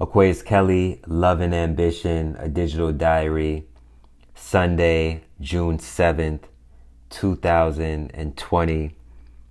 Aquarius 0.00 0.42
Kelly, 0.42 1.00
Love 1.08 1.40
and 1.40 1.52
Ambition, 1.52 2.36
a 2.38 2.48
digital 2.48 2.92
diary, 2.92 3.66
Sunday, 4.32 5.24
June 5.40 5.78
7th, 5.78 6.42
2020. 7.10 8.96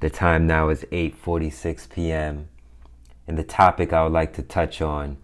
The 0.00 0.08
time 0.08 0.46
now 0.46 0.70
is 0.70 0.84
8:46 0.84 1.90
p.m. 1.90 2.48
And 3.28 3.36
the 3.36 3.44
topic 3.44 3.92
I 3.92 4.02
would 4.02 4.12
like 4.12 4.32
to 4.32 4.42
touch 4.42 4.80
on 4.80 5.18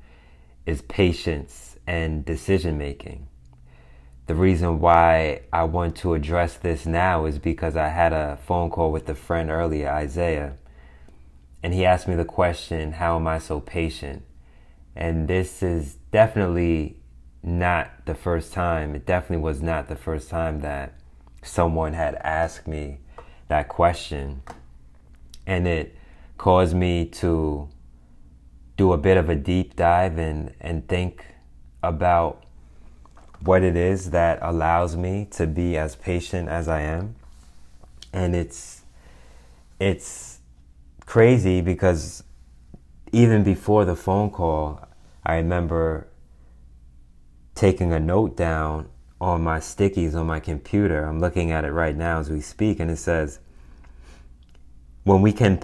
is 0.66 0.82
patience 0.82 1.78
and 1.86 2.22
decision 2.22 2.76
making. 2.76 3.26
The 4.26 4.34
reason 4.34 4.80
why 4.80 5.44
I 5.50 5.64
want 5.64 5.96
to 5.96 6.12
address 6.12 6.58
this 6.58 6.84
now 6.84 7.24
is 7.24 7.38
because 7.38 7.74
I 7.74 7.88
had 7.88 8.12
a 8.12 8.38
phone 8.44 8.68
call 8.68 8.92
with 8.92 9.08
a 9.08 9.14
friend 9.14 9.48
earlier, 9.48 9.88
Isaiah, 9.88 10.58
and 11.62 11.72
he 11.72 11.86
asked 11.86 12.06
me 12.06 12.16
the 12.16 12.26
question, 12.26 12.92
How 12.92 13.16
am 13.16 13.26
I 13.26 13.38
so 13.38 13.60
patient? 13.60 14.25
And 14.96 15.28
this 15.28 15.62
is 15.62 15.98
definitely 16.10 16.96
not 17.42 18.06
the 18.06 18.14
first 18.14 18.52
time. 18.52 18.94
It 18.94 19.04
definitely 19.04 19.42
was 19.42 19.60
not 19.60 19.88
the 19.88 19.96
first 19.96 20.30
time 20.30 20.60
that 20.60 20.94
someone 21.42 21.92
had 21.92 22.14
asked 22.16 22.66
me 22.66 22.98
that 23.48 23.68
question. 23.68 24.42
And 25.46 25.68
it 25.68 25.94
caused 26.38 26.74
me 26.74 27.04
to 27.06 27.68
do 28.76 28.92
a 28.92 28.98
bit 28.98 29.16
of 29.16 29.28
a 29.28 29.34
deep 29.34 29.76
dive 29.76 30.18
and, 30.18 30.54
and 30.60 30.88
think 30.88 31.24
about 31.82 32.42
what 33.40 33.62
it 33.62 33.76
is 33.76 34.10
that 34.10 34.38
allows 34.40 34.96
me 34.96 35.28
to 35.30 35.46
be 35.46 35.76
as 35.76 35.94
patient 35.94 36.48
as 36.48 36.68
I 36.68 36.80
am. 36.80 37.14
And 38.12 38.34
it's 38.34 38.82
it's 39.78 40.38
crazy 41.04 41.60
because 41.60 42.24
even 43.12 43.42
before 43.42 43.84
the 43.84 43.94
phone 43.94 44.30
call, 44.30 44.85
I 45.26 45.36
remember 45.38 46.06
taking 47.56 47.92
a 47.92 47.98
note 47.98 48.36
down 48.36 48.88
on 49.20 49.42
my 49.42 49.58
stickies 49.58 50.14
on 50.14 50.26
my 50.26 50.38
computer. 50.38 51.04
I'm 51.04 51.18
looking 51.18 51.50
at 51.50 51.64
it 51.64 51.72
right 51.72 51.96
now 51.96 52.20
as 52.20 52.30
we 52.30 52.40
speak, 52.40 52.78
and 52.78 52.90
it 52.90 52.98
says, 52.98 53.40
when 55.02 55.22
we 55.22 55.32
can 55.32 55.62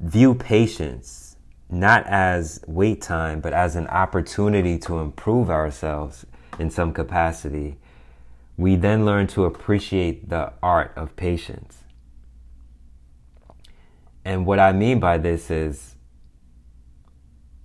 view 0.00 0.34
patience 0.34 1.36
not 1.70 2.04
as 2.06 2.60
wait 2.66 3.00
time, 3.00 3.40
but 3.40 3.52
as 3.52 3.76
an 3.76 3.86
opportunity 3.86 4.78
to 4.78 4.98
improve 4.98 5.48
ourselves 5.48 6.26
in 6.58 6.68
some 6.68 6.92
capacity, 6.92 7.76
we 8.56 8.74
then 8.74 9.06
learn 9.06 9.28
to 9.28 9.44
appreciate 9.44 10.28
the 10.28 10.52
art 10.62 10.92
of 10.96 11.14
patience. 11.14 11.84
And 14.24 14.44
what 14.44 14.58
I 14.58 14.72
mean 14.72 14.98
by 14.98 15.18
this 15.18 15.50
is 15.50 15.94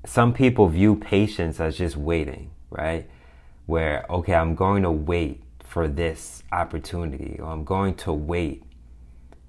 some 0.07 0.33
people 0.33 0.67
view 0.67 0.95
patience 0.95 1.59
as 1.59 1.77
just 1.77 1.97
waiting, 1.97 2.51
right? 2.69 3.09
Where, 3.65 4.05
okay, 4.09 4.33
I'm 4.33 4.55
going 4.55 4.83
to 4.83 4.91
wait 4.91 5.43
for 5.63 5.87
this 5.87 6.43
opportunity 6.51 7.37
or 7.39 7.51
I'm 7.51 7.65
going 7.65 7.95
to 7.95 8.13
wait 8.13 8.63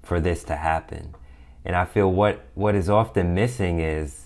for 0.03 0.19
this 0.19 0.43
to 0.45 0.55
happen. 0.57 1.15
And 1.63 1.75
I 1.75 1.85
feel 1.85 2.11
what, 2.11 2.45
what 2.55 2.75
is 2.75 2.89
often 2.89 3.33
missing 3.33 3.79
is 3.79 4.25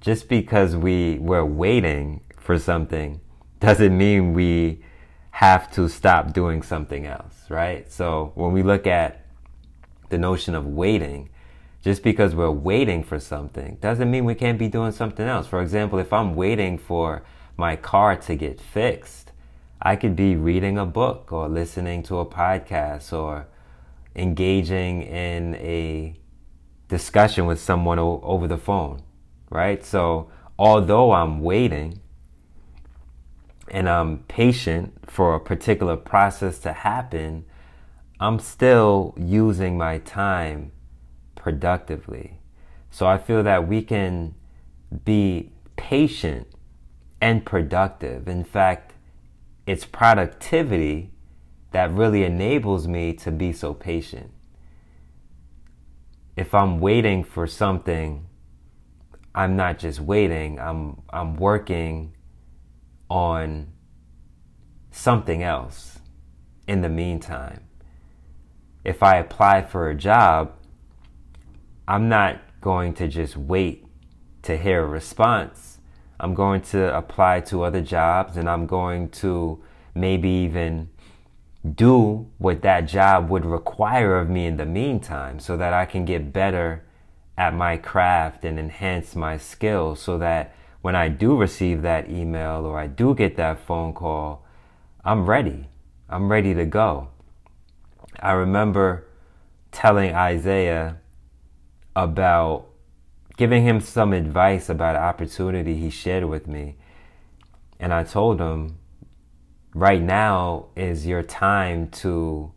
just 0.00 0.28
because 0.28 0.76
we, 0.76 1.18
we're 1.18 1.44
waiting 1.44 2.22
for 2.38 2.58
something 2.58 3.20
doesn't 3.60 3.96
mean 3.96 4.34
we 4.34 4.82
have 5.30 5.70
to 5.72 5.88
stop 5.88 6.32
doing 6.32 6.62
something 6.62 7.06
else, 7.06 7.34
right? 7.48 7.90
So 7.90 8.32
when 8.34 8.52
we 8.52 8.62
look 8.62 8.86
at 8.86 9.24
the 10.10 10.18
notion 10.18 10.54
of 10.54 10.66
waiting, 10.66 11.30
just 11.82 12.02
because 12.02 12.34
we're 12.34 12.50
waiting 12.50 13.02
for 13.02 13.18
something 13.18 13.76
doesn't 13.80 14.10
mean 14.10 14.24
we 14.24 14.36
can't 14.36 14.58
be 14.58 14.68
doing 14.68 14.92
something 14.92 15.26
else. 15.26 15.48
For 15.48 15.60
example, 15.60 15.98
if 15.98 16.12
I'm 16.12 16.36
waiting 16.36 16.78
for 16.78 17.22
my 17.56 17.74
car 17.74 18.16
to 18.16 18.36
get 18.36 18.60
fixed, 18.60 19.32
I 19.80 19.96
could 19.96 20.14
be 20.14 20.36
reading 20.36 20.78
a 20.78 20.86
book 20.86 21.32
or 21.32 21.48
listening 21.48 22.04
to 22.04 22.18
a 22.18 22.26
podcast 22.26 23.12
or 23.12 23.48
engaging 24.14 25.02
in 25.02 25.56
a 25.56 26.14
discussion 26.88 27.46
with 27.46 27.60
someone 27.60 27.98
o- 27.98 28.20
over 28.22 28.46
the 28.46 28.58
phone, 28.58 29.02
right? 29.50 29.84
So, 29.84 30.30
although 30.58 31.12
I'm 31.12 31.40
waiting 31.40 32.00
and 33.68 33.88
I'm 33.88 34.18
patient 34.28 35.10
for 35.10 35.34
a 35.34 35.40
particular 35.40 35.96
process 35.96 36.60
to 36.60 36.72
happen, 36.72 37.44
I'm 38.20 38.38
still 38.38 39.14
using 39.18 39.76
my 39.76 39.98
time 39.98 40.70
productively. 41.42 42.38
So 42.88 43.04
I 43.04 43.18
feel 43.18 43.42
that 43.42 43.66
we 43.66 43.82
can 43.82 44.36
be 45.04 45.50
patient 45.74 46.46
and 47.20 47.44
productive. 47.44 48.28
In 48.28 48.44
fact, 48.44 48.92
it's 49.66 49.84
productivity 49.84 51.10
that 51.72 51.90
really 51.90 52.22
enables 52.22 52.86
me 52.86 53.12
to 53.14 53.32
be 53.32 53.52
so 53.52 53.74
patient. 53.74 54.30
If 56.36 56.54
I'm 56.54 56.78
waiting 56.78 57.24
for 57.24 57.48
something, 57.48 58.26
I'm 59.34 59.56
not 59.56 59.80
just 59.80 59.98
waiting, 59.98 60.60
I'm, 60.60 61.02
I'm 61.10 61.34
working 61.34 62.14
on 63.10 63.72
something 64.92 65.42
else 65.42 65.98
in 66.68 66.82
the 66.82 66.88
meantime. 66.88 67.64
If 68.84 69.02
I 69.02 69.16
apply 69.16 69.62
for 69.62 69.90
a 69.90 69.94
job, 69.94 70.52
I'm 71.86 72.08
not 72.08 72.40
going 72.60 72.94
to 72.94 73.08
just 73.08 73.36
wait 73.36 73.84
to 74.42 74.56
hear 74.56 74.82
a 74.82 74.86
response. 74.86 75.78
I'm 76.20 76.34
going 76.34 76.60
to 76.62 76.96
apply 76.96 77.40
to 77.42 77.64
other 77.64 77.80
jobs 77.80 78.36
and 78.36 78.48
I'm 78.48 78.66
going 78.66 79.08
to 79.10 79.62
maybe 79.94 80.28
even 80.28 80.88
do 81.74 82.28
what 82.38 82.62
that 82.62 82.82
job 82.82 83.28
would 83.30 83.44
require 83.44 84.18
of 84.18 84.28
me 84.28 84.46
in 84.46 84.56
the 84.56 84.66
meantime 84.66 85.38
so 85.40 85.56
that 85.56 85.72
I 85.72 85.84
can 85.84 86.04
get 86.04 86.32
better 86.32 86.84
at 87.36 87.54
my 87.54 87.76
craft 87.76 88.44
and 88.44 88.58
enhance 88.58 89.16
my 89.16 89.36
skills 89.36 90.00
so 90.00 90.18
that 90.18 90.54
when 90.80 90.94
I 90.96 91.08
do 91.08 91.36
receive 91.36 91.82
that 91.82 92.10
email 92.10 92.66
or 92.66 92.78
I 92.78 92.86
do 92.86 93.14
get 93.14 93.36
that 93.36 93.60
phone 93.60 93.92
call, 93.92 94.44
I'm 95.04 95.26
ready. 95.26 95.68
I'm 96.08 96.30
ready 96.30 96.54
to 96.54 96.64
go. 96.64 97.08
I 98.20 98.32
remember 98.32 99.06
telling 99.70 100.14
Isaiah 100.14 100.98
about 101.94 102.68
giving 103.36 103.64
him 103.64 103.80
some 103.80 104.12
advice 104.12 104.68
about 104.68 104.96
an 104.96 105.02
opportunity 105.02 105.76
he 105.76 105.90
shared 105.90 106.24
with 106.24 106.46
me. 106.46 106.76
And 107.80 107.92
I 107.92 108.04
told 108.04 108.40
him, 108.40 108.78
right 109.74 110.02
now 110.02 110.66
is 110.76 111.06
your 111.06 111.22
time 111.22 111.88
to 111.88 112.52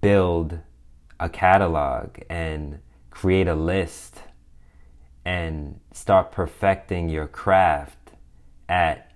build 0.00 0.58
a 1.18 1.28
catalog 1.28 2.18
and 2.30 2.80
create 3.10 3.48
a 3.48 3.54
list 3.54 4.22
and 5.24 5.80
start 5.92 6.30
perfecting 6.30 7.08
your 7.08 7.26
craft 7.26 8.12
at 8.68 9.10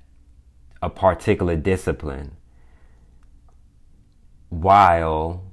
a 0.82 0.90
particular 0.90 1.56
discipline 1.56 2.36
while 4.48 5.44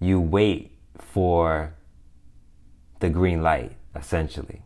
you 0.00 0.20
wait 0.20 0.72
for 0.98 1.74
the 3.00 3.10
green 3.10 3.42
light, 3.42 3.72
essentially. 3.94 4.62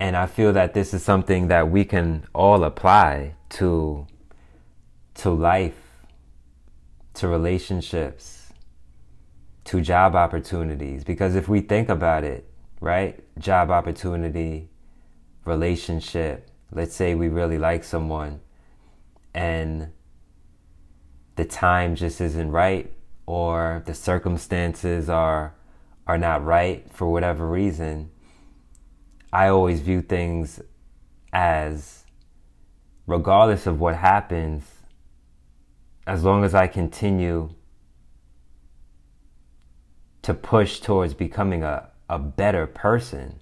And 0.00 0.16
I 0.16 0.26
feel 0.26 0.52
that 0.52 0.74
this 0.74 0.94
is 0.94 1.02
something 1.02 1.48
that 1.48 1.70
we 1.70 1.84
can 1.84 2.24
all 2.34 2.62
apply 2.62 3.34
to, 3.50 4.06
to 5.14 5.30
life, 5.30 6.04
to 7.14 7.26
relationships, 7.26 8.52
to 9.64 9.80
job 9.80 10.14
opportunities. 10.14 11.02
Because 11.02 11.34
if 11.34 11.48
we 11.48 11.60
think 11.60 11.88
about 11.88 12.22
it, 12.22 12.48
right? 12.80 13.18
Job 13.38 13.70
opportunity, 13.70 14.70
relationship, 15.44 16.48
let's 16.70 16.94
say 16.94 17.14
we 17.14 17.28
really 17.28 17.58
like 17.58 17.82
someone 17.82 18.40
and 19.34 19.88
the 21.36 21.44
time 21.44 21.94
just 21.96 22.20
isn't 22.20 22.50
right 22.50 22.92
or 23.26 23.82
the 23.86 23.94
circumstances 23.94 25.08
are 25.08 25.54
are 26.08 26.18
not 26.18 26.44
right 26.44 26.90
for 26.90 27.12
whatever 27.12 27.46
reason, 27.46 28.10
I 29.32 29.48
always 29.48 29.80
view 29.80 30.02
things 30.02 30.60
as 31.32 32.04
regardless 33.06 33.66
of 33.66 33.78
what 33.78 33.94
happens, 33.94 34.64
as 36.06 36.24
long 36.24 36.42
as 36.44 36.54
I 36.54 36.66
continue 36.66 37.50
to 40.22 40.34
push 40.34 40.80
towards 40.80 41.14
becoming 41.14 41.62
a, 41.62 41.90
a 42.08 42.18
better 42.18 42.66
person, 42.66 43.40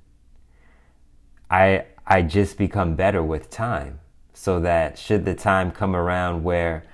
I 1.51 1.87
I 2.07 2.23
just 2.23 2.57
become 2.57 2.95
better 2.95 3.23
with 3.23 3.51
time. 3.51 4.01
So 4.33 4.61
that 4.61 4.99
should 4.99 5.25
the 5.25 5.35
time 5.35 5.73
come 5.73 5.97
around 5.97 6.45
where 6.45 6.85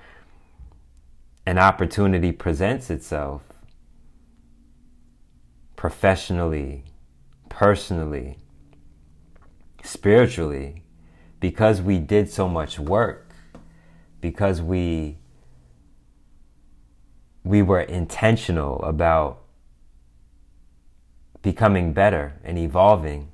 an 1.45 1.59
opportunity 1.59 2.31
presents 2.31 2.89
itself, 2.89 3.52
professionally, 5.83 6.81
personally, 7.49 8.37
spiritually, 9.83 10.81
because 11.41 11.81
we 11.81 11.99
did 11.99 12.29
so 12.29 12.47
much 12.47 12.79
work, 12.79 13.35
because 14.21 14.61
we 14.61 15.17
we 17.43 17.61
were 17.61 17.81
intentional 17.81 18.81
about 18.83 19.41
becoming 21.41 21.91
better 21.91 22.39
and 22.45 22.57
evolving, 22.57 23.29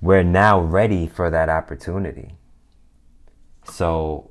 we're 0.00 0.24
now 0.24 0.58
ready 0.58 1.06
for 1.06 1.30
that 1.30 1.48
opportunity. 1.48 2.34
So 3.62 4.28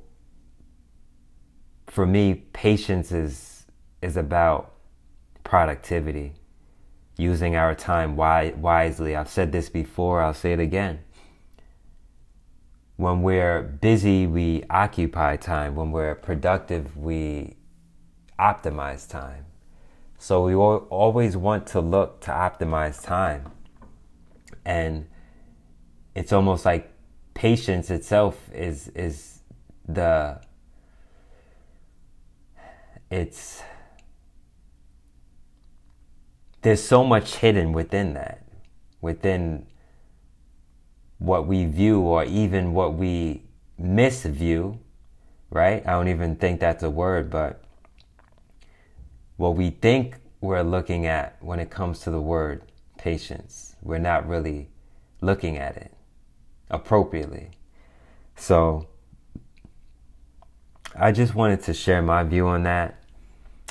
for 1.86 2.04
me, 2.04 2.34
patience 2.52 3.12
is 3.12 3.64
is 4.02 4.18
about 4.18 4.73
productivity, 5.44 6.32
using 7.16 7.54
our 7.54 7.74
time 7.74 8.16
wisely. 8.16 9.14
I've 9.14 9.28
said 9.28 9.52
this 9.52 9.68
before, 9.68 10.20
I'll 10.20 10.34
say 10.34 10.52
it 10.52 10.60
again. 10.60 11.00
When 12.96 13.22
we're 13.22 13.62
busy, 13.62 14.26
we 14.26 14.64
occupy 14.70 15.36
time. 15.36 15.74
When 15.74 15.90
we're 15.90 16.14
productive, 16.14 16.96
we 16.96 17.56
optimize 18.38 19.08
time. 19.08 19.46
So 20.18 20.44
we 20.44 20.54
always 20.54 21.36
want 21.36 21.66
to 21.68 21.80
look 21.80 22.20
to 22.22 22.30
optimize 22.30 23.02
time. 23.02 23.50
And 24.64 25.06
it's 26.14 26.32
almost 26.32 26.64
like 26.64 26.90
patience 27.34 27.90
itself 27.90 28.48
is 28.52 28.88
is 28.88 29.40
the 29.86 30.40
it's 33.10 33.62
there's 36.64 36.82
so 36.82 37.04
much 37.04 37.36
hidden 37.36 37.72
within 37.72 38.14
that 38.14 38.44
within 39.00 39.64
what 41.18 41.46
we 41.46 41.64
view 41.64 42.00
or 42.00 42.24
even 42.24 42.74
what 42.74 42.94
we 42.94 43.42
misview 43.80 44.76
right 45.50 45.86
i 45.86 45.92
don't 45.92 46.08
even 46.08 46.34
think 46.34 46.58
that's 46.60 46.82
a 46.82 46.90
word 46.90 47.30
but 47.30 47.62
what 49.36 49.56
we 49.56 49.70
think 49.70 50.16
we're 50.40 50.62
looking 50.62 51.06
at 51.06 51.36
when 51.40 51.58
it 51.58 51.70
comes 51.70 52.00
to 52.00 52.10
the 52.10 52.20
word 52.20 52.62
patience. 52.98 53.76
We're 53.82 53.98
not 53.98 54.28
really 54.28 54.68
looking 55.20 55.58
at 55.58 55.76
it 55.76 55.92
appropriately. 56.70 57.50
So 58.36 58.88
I 60.94 61.12
just 61.12 61.34
wanted 61.34 61.62
to 61.64 61.74
share 61.74 62.02
my 62.02 62.22
view 62.24 62.46
on 62.46 62.62
that. 62.64 63.02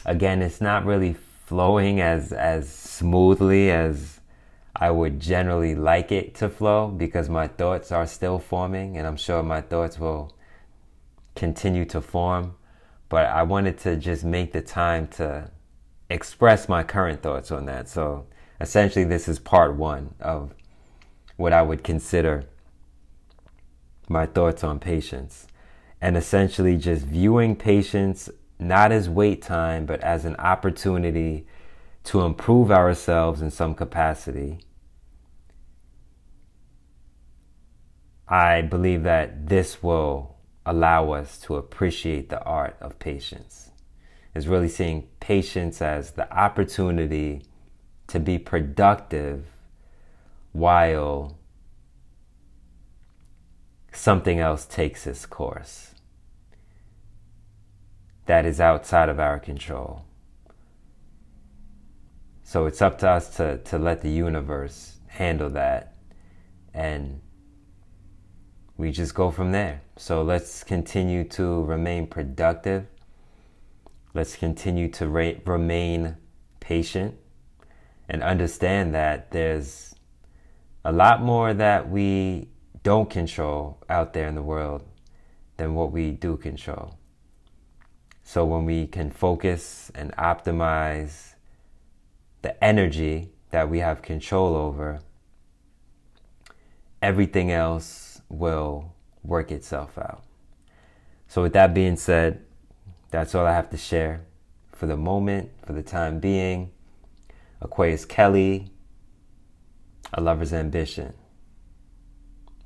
Again, 0.06 0.42
it's 0.42 0.62
not 0.62 0.86
really 0.86 1.16
flowing 1.46 2.02
as 2.02 2.32
as 2.32 2.70
smoothly 2.70 3.72
as 3.72 4.20
I 4.76 4.90
would 4.92 5.20
generally 5.20 5.76
like 5.76 6.12
it 6.12 6.36
to 6.36 6.50
flow 6.50 6.88
because 6.88 7.30
my 7.30 7.48
thoughts 7.48 7.92
are 7.92 8.08
still 8.08 8.40
forming 8.40 8.98
and 8.98 9.06
I'm 9.06 9.18
sure 9.18 9.44
my 9.44 9.62
thoughts 9.62 10.00
will 10.00 10.34
continue 11.36 11.86
to 11.86 12.02
form 12.02 12.56
but 13.14 13.28
I 13.28 13.44
wanted 13.44 13.78
to 13.80 13.96
just 13.96 14.24
make 14.24 14.54
the 14.54 14.62
time 14.62 15.08
to 15.20 15.52
express 16.10 16.68
my 16.68 16.82
current 16.82 17.22
thoughts 17.22 17.52
on 17.52 17.66
that. 17.66 17.88
So 17.88 18.26
essentially, 18.60 19.06
this 19.06 19.28
is 19.28 19.38
part 19.38 19.76
one 19.76 20.16
of 20.20 20.56
what 21.38 21.54
I 21.54 21.62
would 21.62 21.84
consider 21.84 22.46
my 24.10 24.26
thoughts 24.26 24.64
on 24.64 24.80
patience. 24.80 25.46
And 26.02 26.18
essentially, 26.18 26.76
just 26.76 27.06
viewing 27.06 27.56
patience 27.56 28.32
not 28.64 28.92
as 28.92 29.10
wait 29.10 29.42
time, 29.42 29.86
but 29.86 30.02
as 30.02 30.26
an 30.26 30.36
opportunity 30.38 31.46
to 32.06 32.22
improve 32.22 32.72
ourselves 32.72 33.42
in 33.42 33.52
some 33.52 33.74
capacity. 33.74 34.60
I 38.28 38.62
believe 38.62 39.04
that 39.04 39.48
this 39.48 39.84
will 39.84 40.36
allow 40.66 41.12
us 41.12 41.38
to 41.40 41.56
appreciate 41.56 42.30
the 42.30 42.42
art 42.44 42.76
of 42.82 43.00
patience. 43.00 43.70
Is 44.34 44.48
really 44.48 44.70
seeing 44.70 45.10
patience 45.20 45.82
as 45.82 46.12
the 46.12 46.32
opportunity 46.36 47.44
to 48.08 48.20
be 48.20 48.40
productive 48.40 49.46
while 50.52 51.38
something 53.92 54.40
else 54.40 54.66
takes 54.66 55.06
its 55.06 55.28
course 55.28 55.93
that 58.26 58.46
is 58.46 58.60
outside 58.60 59.10
of 59.10 59.20
our 59.20 59.40
control. 59.40 60.06
So 62.44 62.66
it's 62.66 62.82
up 62.82 63.00
to 63.00 63.10
us 63.10 63.36
to, 63.38 63.58
to 63.58 63.78
let 63.78 64.02
the 64.02 64.10
universe 64.10 64.98
handle 65.08 65.50
that 65.52 65.96
and 66.74 67.22
we 68.78 68.92
just 68.92 69.14
go 69.14 69.32
from 69.32 69.52
there. 69.52 69.82
So 69.98 70.24
let's 70.24 70.64
continue 70.64 71.24
to 71.30 71.64
remain 71.64 72.08
productive. 72.08 72.88
Let's 74.14 74.36
continue 74.36 74.90
to 74.90 75.08
re- 75.08 75.42
remain 75.46 76.18
patient 76.60 77.16
and 78.10 78.24
understand 78.24 78.94
that 78.96 79.32
there's 79.32 79.96
a 80.84 80.92
lot 80.92 81.22
more 81.22 81.54
that 81.54 81.90
we 81.90 82.50
don't 82.82 83.10
control 83.10 83.82
out 83.90 84.14
there 84.14 84.28
in 84.28 84.36
the 84.36 84.42
world 84.42 84.84
than 85.58 85.76
what 85.76 85.92
we 85.92 86.12
do 86.12 86.36
control. 86.36 86.98
So 88.24 88.46
when 88.46 88.66
we 88.66 88.88
can 88.88 89.12
focus 89.12 89.92
and 89.94 90.12
optimize 90.16 91.36
the 92.42 92.62
energy 92.64 93.30
that 93.52 93.70
we 93.70 93.80
have 93.80 94.02
control 94.02 94.56
over, 94.56 95.02
everything 97.02 97.52
else 97.52 98.22
will 98.30 98.94
work 99.24 99.52
itself 99.52 99.98
out. 99.98 100.24
So, 101.28 101.42
with 101.42 101.54
that 101.54 101.74
being 101.74 101.98
said, 101.98 102.46
that's 103.10 103.34
all 103.36 103.46
I 103.46 103.54
have 103.54 103.70
to 103.72 103.78
share 103.78 104.22
for 104.72 104.86
the 104.86 104.98
moment, 104.98 105.52
for 105.66 105.74
the 105.74 105.84
time 105.84 106.20
being. 106.20 106.72
Aquarius 107.62 108.06
Kelly, 108.06 108.68
A 110.14 110.22
Lover's 110.22 110.54
Ambition. 110.54 111.14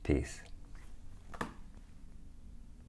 Peace. 0.04 0.42